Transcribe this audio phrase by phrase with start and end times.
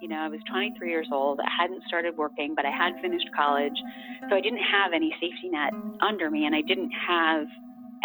[0.00, 1.40] You know, I was 23 years old.
[1.40, 3.76] I hadn't started working, but I had finished college.
[4.30, 7.46] So I didn't have any safety net under me, and I didn't have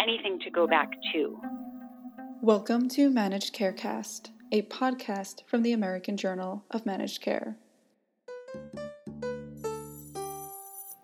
[0.02, 1.38] anything to go back to.
[2.42, 7.58] Welcome to Managed Carecast, a podcast from the American Journal of Managed Care.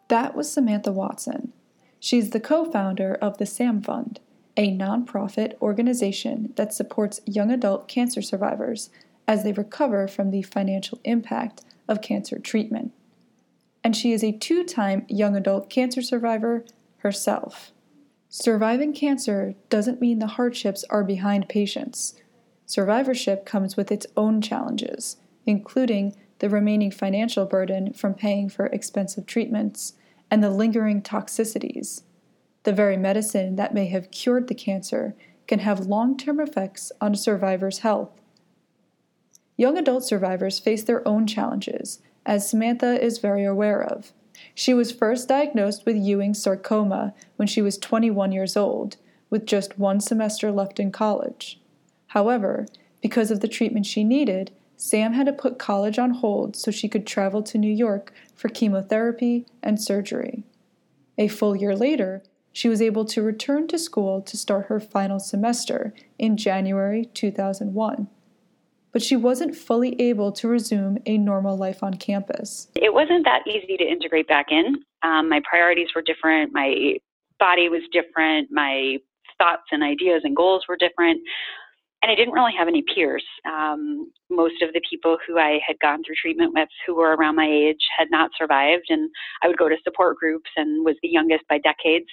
[0.08, 1.52] That was Samantha Watson.
[2.00, 4.18] She's the co founder of the SAM Fund,
[4.56, 8.90] a nonprofit organization that supports young adult cancer survivors
[9.30, 12.90] as they recover from the financial impact of cancer treatment.
[13.84, 16.64] And she is a two time young adult cancer survivor
[16.96, 17.70] herself.
[18.28, 22.20] Surviving cancer doesn't mean the hardships are behind patients.
[22.66, 29.26] Survivorship comes with its own challenges, including the remaining financial burden from paying for expensive
[29.26, 29.92] treatments
[30.28, 32.02] and the lingering toxicities.
[32.64, 35.14] The very medicine that may have cured the cancer
[35.46, 38.10] can have long term effects on a survivor's health
[39.60, 44.10] young adult survivors face their own challenges, as Samantha is very aware of.
[44.54, 48.96] She was first diagnosed with Ewing sarcoma when she was 21 years old,
[49.28, 51.60] with just one semester left in college.
[52.06, 52.64] However,
[53.02, 56.88] because of the treatment she needed, Sam had to put college on hold so she
[56.88, 60.42] could travel to New York for chemotherapy and surgery.
[61.18, 65.20] A full year later, she was able to return to school to start her final
[65.20, 68.08] semester in January 2001
[68.92, 72.68] but she wasn't fully able to resume a normal life on campus.
[72.74, 74.76] It wasn't that easy to integrate back in.
[75.02, 76.96] Um, my priorities were different, my
[77.38, 78.98] body was different, my
[79.38, 81.20] thoughts and ideas and goals were different.
[82.02, 83.24] And I didn't really have any peers.
[83.44, 87.36] Um, most of the people who I had gone through treatment with who were around
[87.36, 88.86] my age had not survived.
[88.88, 89.10] And
[89.42, 92.06] I would go to support groups and was the youngest by decades.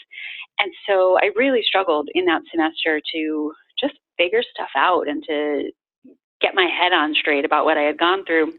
[0.59, 5.71] And so I really struggled in that semester to just figure stuff out and to
[6.41, 8.53] get my head on straight about what I had gone through.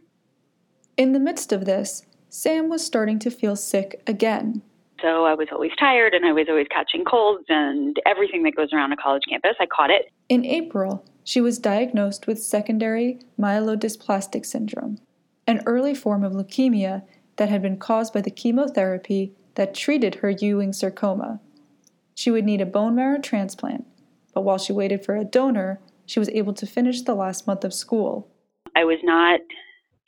[0.97, 4.63] In the midst of this, Sam was starting to feel sick again.
[5.01, 8.73] So I was always tired and I was always catching colds and everything that goes
[8.73, 9.55] around a college campus.
[9.61, 10.11] I caught it.
[10.29, 14.99] In April, she was diagnosed with secondary myelodysplastic syndrome,
[15.47, 17.03] an early form of leukemia
[17.37, 21.41] that had been caused by the chemotherapy that treated her Ewing sarcoma.
[22.15, 23.87] She would need a bone marrow transplant,
[24.35, 27.65] but while she waited for a donor, she was able to finish the last month
[27.65, 28.33] of school.
[28.75, 29.41] I was not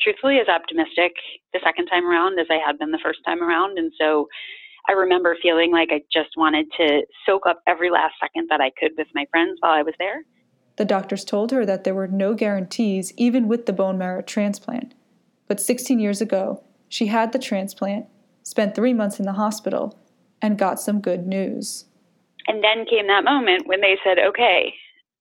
[0.00, 1.12] truthfully as optimistic
[1.52, 3.78] the second time around as I had been the first time around.
[3.78, 4.26] And so
[4.88, 8.70] I remember feeling like I just wanted to soak up every last second that I
[8.80, 10.24] could with my friends while I was there.
[10.76, 14.94] The doctors told her that there were no guarantees, even with the bone marrow transplant.
[15.48, 18.06] But 16 years ago, she had the transplant,
[18.42, 19.98] spent three months in the hospital,
[20.40, 21.84] and got some good news.
[22.46, 24.72] And then came that moment when they said, okay,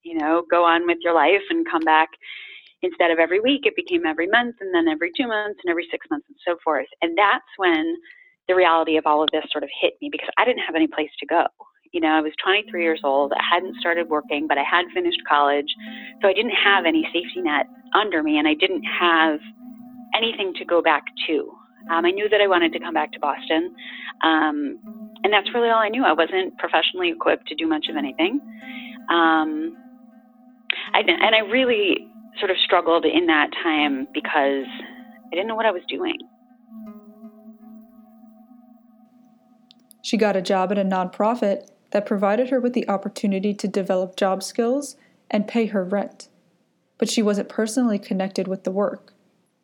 [0.04, 2.10] you know, go on with your life and come back
[2.82, 5.88] instead of every week, it became every month and then every two months and every
[5.92, 6.88] six months and so forth.
[7.02, 7.96] And that's when
[8.48, 10.88] the reality of all of this sort of hit me because I didn't have any
[10.88, 11.46] place to go.
[11.92, 13.34] You know, I was 23 years old.
[13.34, 15.68] I hadn't started working, but I had finished college.
[16.22, 19.40] So I didn't have any safety net under me and I didn't have
[20.16, 21.52] anything to go back to.
[21.92, 23.74] Um, I knew that I wanted to come back to Boston.
[24.24, 24.80] Um,
[25.24, 26.04] and that's really all I knew.
[26.04, 28.40] I wasn't professionally equipped to do much of anything.
[29.10, 29.76] Um,
[30.94, 32.08] I and I really
[32.40, 36.18] sort of struggled in that time because I didn't know what I was doing.
[40.02, 44.16] She got a job at a nonprofit that provided her with the opportunity to develop
[44.16, 44.96] job skills
[45.30, 46.30] and pay her rent,
[46.98, 49.14] but she wasn't personally connected with the work.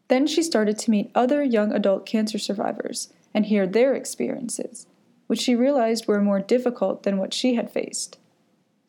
[0.07, 4.85] Then she started to meet other young adult cancer survivors and hear their experiences,
[5.27, 8.19] which she realized were more difficult than what she had faced.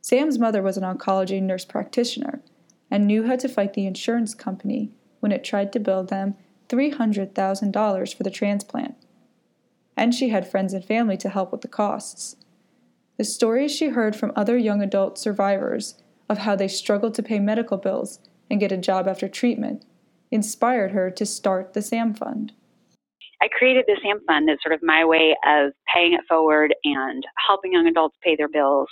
[0.07, 2.41] Sam's mother was an oncology nurse practitioner
[2.93, 6.37] and knew how to fight the insurance company when it tried to bill them
[6.69, 8.95] $300,000 for the transplant.
[9.97, 12.37] And she had friends and family to help with the costs.
[13.17, 17.41] The stories she heard from other young adult survivors of how they struggled to pay
[17.41, 19.85] medical bills and get a job after treatment
[20.31, 22.53] inspired her to start the SAM Fund.
[23.43, 27.27] I created the SAM Fund as sort of my way of paying it forward and
[27.49, 28.87] helping young adults pay their bills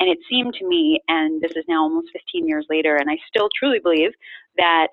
[0.00, 3.18] and it seemed to me, and this is now almost 15 years later, and I
[3.28, 4.12] still truly believe
[4.56, 4.88] that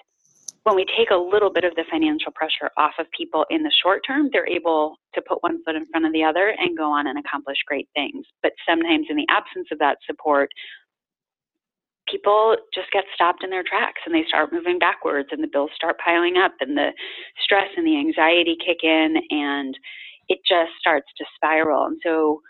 [0.63, 3.71] when we take a little bit of the financial pressure off of people in the
[3.81, 6.91] short term, they're able to put one foot in front of the other and go
[6.91, 8.25] on and accomplish great things.
[8.43, 10.49] But sometimes, in the absence of that support,
[12.09, 15.71] people just get stopped in their tracks and they start moving backwards, and the bills
[15.73, 16.91] start piling up, and the
[17.41, 19.73] stress and the anxiety kick in, and
[20.27, 21.85] it just starts to spiral.
[21.85, 22.41] And so,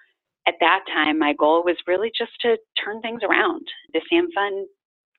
[0.47, 3.67] at that time, my goal was really just to turn things around.
[3.93, 4.67] The SAM Fund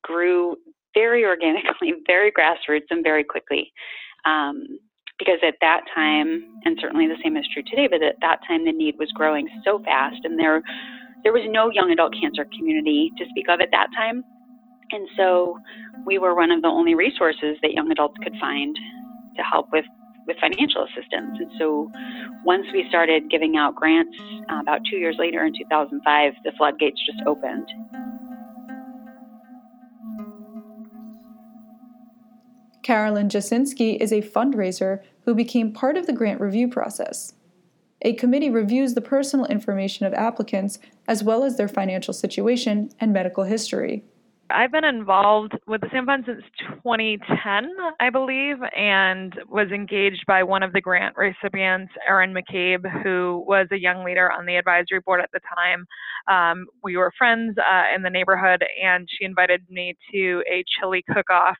[0.02, 0.56] grew
[0.94, 3.72] very organically, very grassroots, and very quickly.
[4.24, 4.78] Um,
[5.18, 8.64] because at that time, and certainly the same is true today, but at that time
[8.64, 10.62] the need was growing so fast, and there
[11.24, 14.22] there was no young adult cancer community to speak of at that time.
[14.92, 15.58] And so
[16.06, 18.74] we were one of the only resources that young adults could find
[19.36, 19.84] to help with,
[20.28, 21.38] with financial assistance.
[21.40, 21.90] And so
[22.44, 24.16] once we started giving out grants
[24.48, 27.68] uh, about two years later in 2005, the floodgates just opened.
[32.82, 37.34] Carolyn Jasinski is a fundraiser who became part of the grant review process.
[38.02, 40.78] A committee reviews the personal information of applicants
[41.08, 44.04] as well as their financial situation and medical history.
[44.50, 46.42] I've been involved with the SAM Fund since
[46.82, 53.44] 2010, I believe, and was engaged by one of the grant recipients, Erin McCabe, who
[53.46, 55.86] was a young leader on the advisory board at the time.
[56.28, 61.04] Um, we were friends uh, in the neighborhood, and she invited me to a chili
[61.12, 61.56] cook off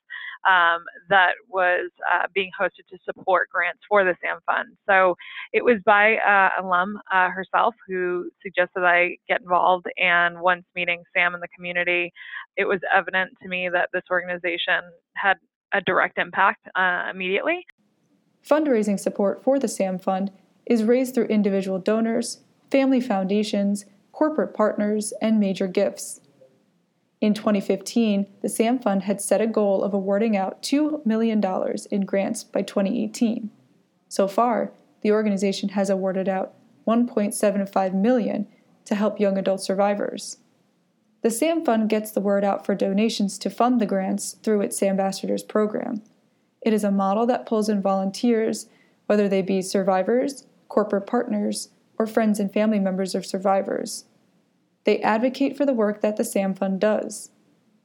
[0.47, 4.77] um, that was uh, being hosted to support grants for the SAM Fund.
[4.89, 5.15] So
[5.53, 9.87] it was by uh, alum uh, herself who suggested I get involved.
[9.97, 12.13] And once meeting Sam in the community,
[12.57, 14.83] it was evident to me that this organization
[15.15, 15.39] had
[15.73, 17.67] a direct impact uh, immediately.
[18.49, 20.31] Fundraising support for the SAM Fund
[20.65, 26.21] is raised through individual donors, family foundations, corporate partners, and major gifts.
[27.21, 31.43] In 2015, the SAM Fund had set a goal of awarding out $2 million
[31.91, 33.51] in grants by 2018.
[34.09, 34.73] So far,
[35.03, 36.55] the organization has awarded out
[36.87, 38.47] 1.75 million
[38.85, 40.39] to help young adult survivors.
[41.23, 44.81] The SAM Fund gets the word out for donations to fund the grants through its
[44.83, 46.03] Ambassadors program.
[46.63, 48.67] It is a model that pulls in volunteers,
[49.07, 54.05] whether they be survivors, corporate partners, or friends and family members of survivors.
[54.89, 57.31] They advocate for the work that the SAM Fund does.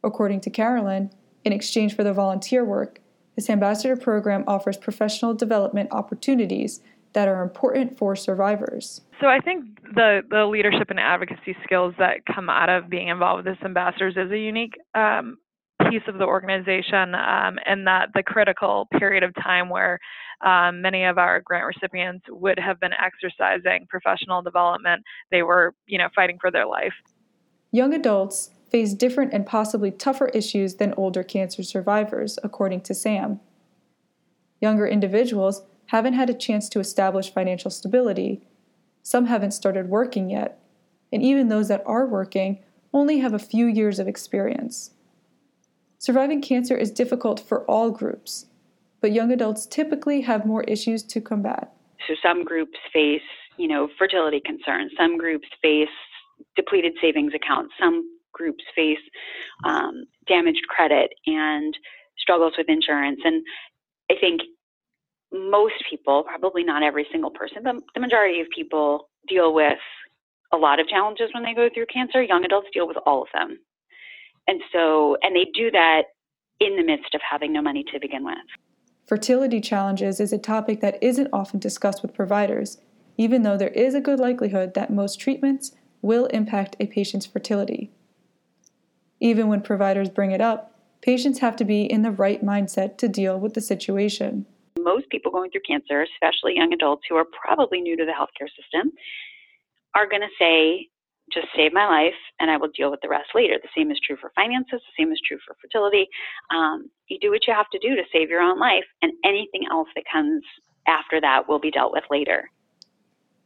[0.06, 1.12] According to Carolyn,
[1.44, 3.02] in exchange for the volunteer work,
[3.36, 6.80] this ambassador program offers professional development opportunities
[7.12, 9.02] that are important for survivors.
[9.20, 13.44] So I think the the leadership and advocacy skills that come out of being involved
[13.44, 15.38] with this ambassadors is a unique um,
[15.90, 20.00] piece of the organization, um, and that the critical period of time where
[20.46, 25.04] um, many of our grant recipients would have been exercising professional development.
[25.32, 26.94] They were, you know, fighting for their life.
[27.72, 33.40] Young adults face different and possibly tougher issues than older cancer survivors, according to SAM.
[34.60, 38.42] Younger individuals haven't had a chance to establish financial stability.
[39.02, 40.60] Some haven't started working yet,
[41.12, 42.64] and even those that are working
[42.94, 44.92] only have a few years of experience.
[46.04, 48.48] Surviving cancer is difficult for all groups,
[49.00, 51.72] but young adults typically have more issues to combat.
[52.06, 53.22] So some groups face,
[53.56, 54.92] you know, fertility concerns.
[55.00, 55.88] Some groups face
[56.58, 57.74] depleted savings accounts.
[57.80, 58.04] Some
[58.34, 59.00] groups face
[59.64, 61.74] um, damaged credit and
[62.18, 63.22] struggles with insurance.
[63.24, 63.42] And
[64.12, 64.42] I think
[65.32, 69.80] most people, probably not every single person, but the majority of people deal with
[70.52, 72.22] a lot of challenges when they go through cancer.
[72.22, 73.58] Young adults deal with all of them.
[74.48, 76.04] And so, and they do that
[76.60, 78.38] in the midst of having no money to begin with.
[79.08, 82.78] Fertility challenges is a topic that isn't often discussed with providers,
[83.18, 87.92] even though there is a good likelihood that most treatments will impact a patient's fertility.
[89.20, 93.08] Even when providers bring it up, patients have to be in the right mindset to
[93.08, 94.46] deal with the situation.
[94.80, 98.50] Most people going through cancer, especially young adults who are probably new to the healthcare
[98.50, 98.92] system,
[99.96, 100.90] are going to say,
[101.34, 103.56] just save my life and I will deal with the rest later.
[103.62, 106.08] The same is true for finances, the same is true for fertility.
[106.54, 109.64] Um, you do what you have to do to save your own life, and anything
[109.72, 110.44] else that comes
[110.88, 112.50] after that will be dealt with later.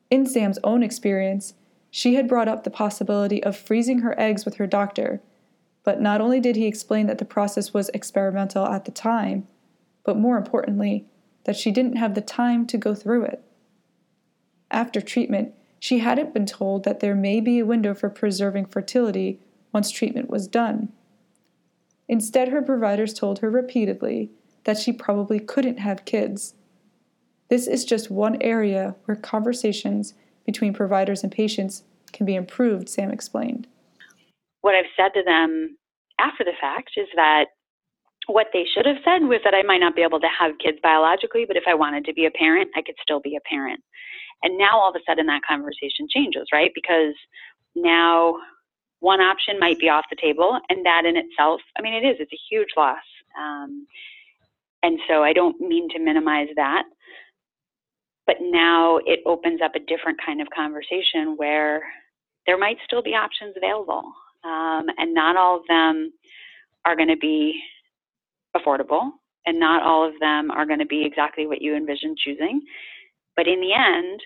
[0.10, 1.54] In Sam's own experience,
[1.90, 5.22] she had brought up the possibility of freezing her eggs with her doctor,
[5.84, 9.48] but not only did he explain that the process was experimental at the time,
[10.04, 11.06] but more importantly,
[11.46, 13.44] that she didn't have the time to go through it.
[14.70, 19.40] After treatment, she hadn't been told that there may be a window for preserving fertility
[19.74, 20.92] once treatment was done.
[22.08, 24.32] Instead, her providers told her repeatedly
[24.64, 26.56] that she probably couldn't have kids.
[27.50, 30.14] This is just one area where conversations
[30.46, 33.68] between providers and patients can be improved, Sam explained.
[34.62, 35.78] What I've said to them
[36.20, 37.46] after the fact is that
[38.28, 40.78] what they should have said was that I might not be able to have kids
[40.84, 43.82] biologically, but if I wanted to be a parent, I could still be a parent.
[44.44, 46.72] And now all of a sudden that conversation changes, right?
[46.76, 47.14] Because
[47.76, 48.36] now
[49.00, 52.18] one option might be off the table, and that in itself, I mean, it is,
[52.20, 52.98] it's a huge loss.
[53.40, 53.88] Um,
[54.84, 56.84] and so I don't mean to minimize that.
[58.26, 61.84] But now it opens up a different kind of conversation where
[62.46, 64.04] there might still be options available.
[64.44, 66.12] Um, and not all of them
[66.86, 67.62] are going to be
[68.56, 69.12] affordable
[69.46, 72.62] and not all of them are going to be exactly what you envision choosing.
[73.38, 74.20] But in the end,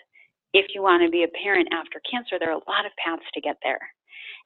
[0.53, 3.29] if you want to be a parent after cancer, there are a lot of paths
[3.33, 3.79] to get there.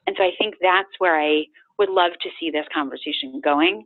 [0.07, 1.45] And so I think that's where I
[1.77, 3.85] would love to see this conversation going.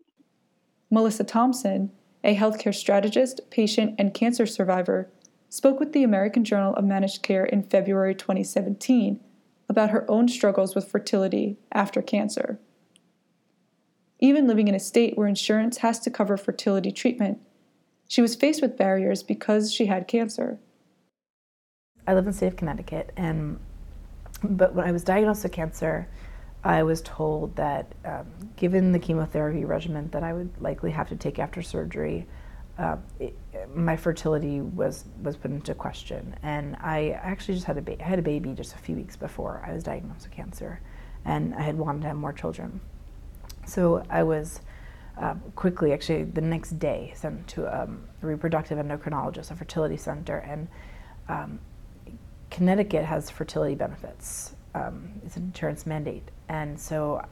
[0.89, 1.91] Melissa Thompson,
[2.24, 5.12] a healthcare strategist, patient, and cancer survivor,
[5.50, 9.19] spoke with the American Journal of Managed Care in February 2017
[9.67, 12.59] about her own struggles with fertility after cancer.
[14.19, 17.39] Even living in a state where insurance has to cover fertility treatment,
[18.07, 20.59] she was faced with barriers because she had cancer.
[22.09, 23.59] I live in the state of Connecticut, and
[24.41, 26.07] but when I was diagnosed with cancer,
[26.63, 28.25] I was told that um,
[28.55, 32.25] given the chemotherapy regimen that I would likely have to take after surgery,
[32.79, 33.37] uh, it,
[33.75, 38.07] my fertility was was put into question, and I actually just had a ba- I
[38.07, 40.81] had a baby just a few weeks before I was diagnosed with cancer,
[41.25, 42.81] and I had wanted to have more children.
[43.67, 44.61] So I was
[45.15, 50.37] uh, quickly, actually, the next day, sent to um, a reproductive endocrinologist, a fertility center,
[50.37, 50.67] and
[51.27, 51.59] um,
[52.59, 54.53] Connecticut has fertility benefits.
[54.75, 57.25] Um, it's an insurance mandate, and so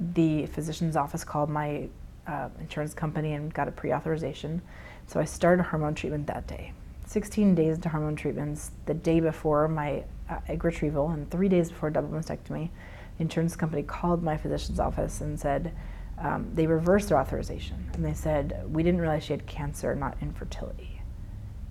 [0.00, 1.86] the physician's office called my
[2.26, 4.62] uh, insurance company and got a pre-authorization.
[5.06, 6.72] So I started hormone treatment that day.
[7.04, 11.68] 16 days into hormone treatments, the day before my uh, egg retrieval and three days
[11.68, 12.70] before double mastectomy,
[13.18, 15.74] the insurance company called my physician's office and said
[16.16, 20.16] um, they reversed their authorization and they said we didn't realize she had cancer, not
[20.22, 21.02] infertility.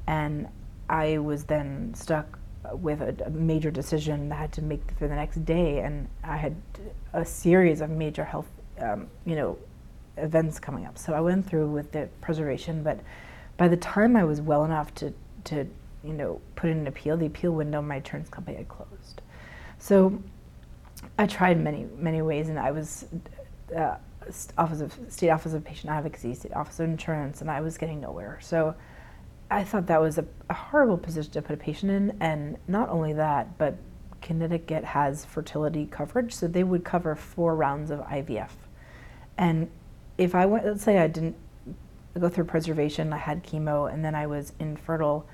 [0.06, 0.48] And
[0.88, 2.37] I was then stuck
[2.74, 6.08] with a, a, major decision that I had to make for the next day, and
[6.24, 6.56] I had
[7.14, 8.48] a series of major health,
[8.80, 9.58] um, you know,
[10.18, 10.98] events coming up.
[10.98, 13.00] So I went through with the preservation, but
[13.58, 15.14] by the time I was well enough to
[15.46, 15.66] to
[16.04, 19.22] you know put in an appeal, the appeal window my insurance company had closed.
[19.80, 20.22] So
[21.18, 23.06] I tried many many ways, and I was.
[23.76, 23.96] Uh,
[24.58, 28.02] Office of State Office of Patient Advocacy, State Office of Insurance, and I was getting
[28.02, 28.40] nowhere.
[28.42, 28.76] So
[29.50, 32.90] I thought that was a, a, horrible position to put a patient in, and not
[32.90, 33.78] only that, but
[34.22, 38.50] Connecticut has fertility coverage, so they would cover four rounds of IVF.
[39.38, 39.70] And
[40.18, 41.36] if I went, let's say I didn't
[42.20, 45.26] go through preservation, I had chemo, and then I was infertile,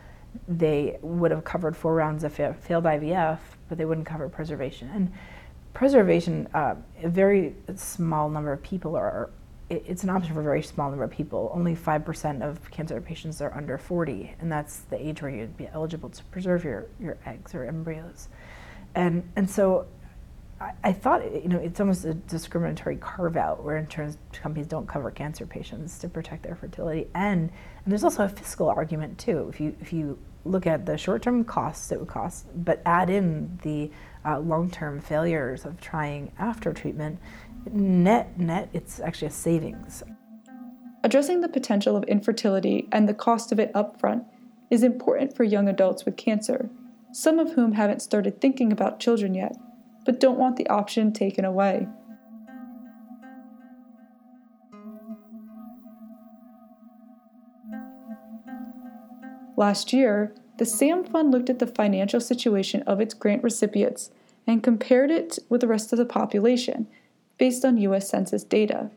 [0.48, 3.40] they would have covered four rounds of fa- failed IVF,
[3.70, 4.90] but they wouldn't cover preservation.
[4.94, 5.12] And
[5.74, 9.30] preservation, uh, a very small number of people are
[9.86, 11.52] it's an option for a very small number of people.
[11.54, 15.68] Only 5% of cancer patients are under 40, and that's the age where you'd be
[15.68, 18.30] eligible to preserve your, your eggs or embryos.
[18.96, 19.88] And, and so
[20.60, 24.88] I, I thought, you know, it's almost a discriminatory carve out where insurance companies don't
[24.88, 27.08] cover cancer patients to protect their fertility.
[27.14, 27.52] And,
[27.84, 29.48] and there's also a fiscal argument too.
[29.50, 33.10] If you, if you look at the short term costs it would cost, but add
[33.10, 33.92] in the
[34.26, 37.20] uh, long term failures of trying after treatment,
[37.72, 40.04] net, net, it's actually a savings.
[41.04, 44.26] Addressing the potential of infertility and the cost of it upfront
[44.70, 46.70] is important for young adults with cancer,
[47.12, 49.56] some of whom haven't started thinking about children yet,
[50.06, 51.88] but don't want the option taken away.
[59.56, 64.10] Last year, the SAM Fund looked at the financial situation of its grant recipients
[64.48, 66.88] and compared it with the rest of the population
[67.44, 68.90] based on US Census data,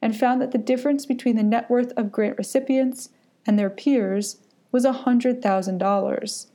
[0.00, 3.08] and found that the difference between the net worth of grant recipients
[3.44, 4.36] and their peers
[4.70, 6.46] was $100,000.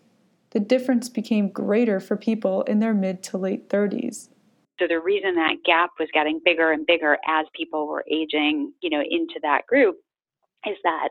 [0.51, 4.29] The difference became greater for people in their mid to late 30s.
[4.79, 8.89] So the reason that gap was getting bigger and bigger as people were aging, you
[8.89, 9.97] know, into that group
[10.65, 11.09] is that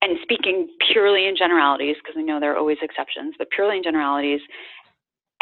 [0.00, 3.82] and speaking purely in generalities because we know there are always exceptions, but purely in
[3.82, 4.40] generalities,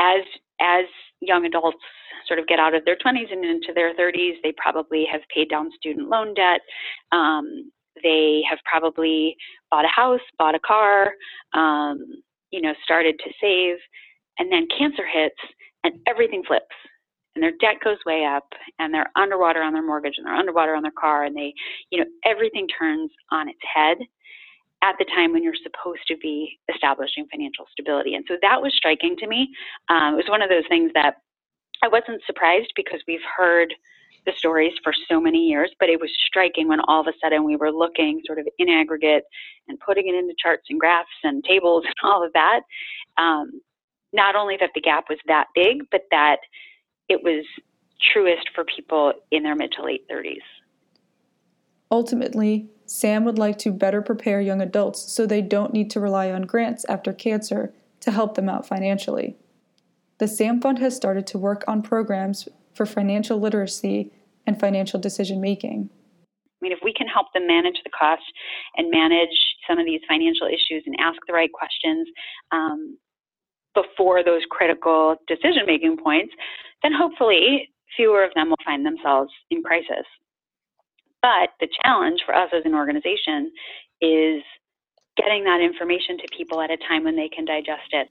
[0.01, 0.23] as
[0.61, 0.87] as
[1.21, 1.79] young adults
[2.27, 5.49] sort of get out of their 20s and into their 30s, they probably have paid
[5.51, 6.61] down student loan debt.
[7.11, 7.71] Um,
[8.03, 9.37] they have probably
[9.71, 11.13] bought a house, bought a car,
[11.55, 13.77] um, you know, started to save,
[14.39, 15.37] and then cancer hits
[15.85, 16.75] and everything flips.
[17.35, 18.47] And their debt goes way up,
[18.79, 21.55] and they're underwater on their mortgage, and they're underwater on their car, and they,
[21.91, 23.97] you know, everything turns on its head
[24.83, 28.15] at the time when you're supposed to be establishing financial stability.
[28.15, 29.49] And so that was striking to me.
[29.89, 31.23] Um, it was one of those things that
[31.83, 33.75] I wasn't surprised because we've heard
[34.25, 37.45] the stories for so many years, but it was striking when all of a sudden
[37.45, 39.25] we were looking sort of in aggregate
[39.69, 42.61] and putting it into charts and graphs and tables and all of that.
[43.19, 43.61] Um,
[44.13, 46.37] not only that the gap was that big, but that
[47.09, 47.45] it was
[48.13, 50.37] truest for people in their mid to late 30s.
[51.91, 56.31] Ultimately, Sam would like to better prepare young adults so they don't need to rely
[56.31, 59.37] on grants after cancer to help them out financially.
[60.19, 64.13] The SAM Fund has started to work on programs for financial literacy
[64.47, 65.91] and financial decision making.
[65.91, 68.23] I mean, if we can help them manage the cost
[68.77, 69.35] and manage
[69.69, 72.07] some of these financial issues and ask the right questions
[72.53, 72.99] um,
[73.75, 76.33] before those critical decision making points,
[76.83, 80.07] then hopefully fewer of them will find themselves in crisis.
[81.21, 83.51] But the challenge for us as an organization
[84.01, 84.43] is
[85.17, 88.09] getting that information to people at a time when they can digest it.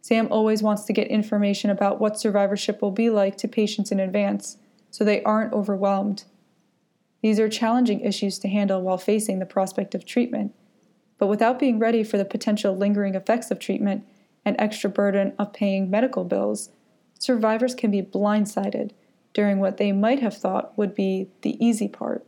[0.00, 4.00] Sam always wants to get information about what survivorship will be like to patients in
[4.00, 4.56] advance
[4.90, 6.24] so they aren't overwhelmed.
[7.22, 10.54] These are challenging issues to handle while facing the prospect of treatment,
[11.18, 14.04] but without being ready for the potential lingering effects of treatment
[14.44, 16.70] and extra burden of paying medical bills,
[17.18, 18.92] survivors can be blindsided
[19.34, 22.26] during what they might have thought would be the easy part.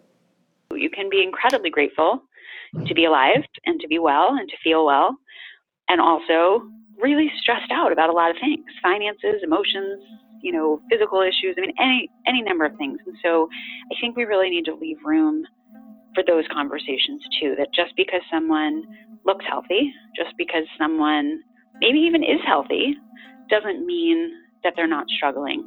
[0.74, 2.22] You can be incredibly grateful
[2.86, 5.16] to be alive and to be well and to feel well,
[5.88, 6.62] and also
[7.02, 10.02] really stressed out about a lot of things finances, emotions,
[10.42, 11.54] you know, physical issues.
[11.58, 12.98] I mean, any any number of things.
[13.06, 13.48] And so,
[13.90, 15.44] I think we really need to leave room
[16.14, 17.54] for those conversations too.
[17.58, 18.84] That just because someone
[19.24, 21.40] looks healthy, just because someone
[21.80, 22.96] maybe even is healthy,
[23.50, 24.32] doesn't mean
[24.64, 25.66] that they're not struggling